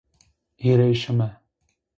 Hirêşeme 0.63 1.29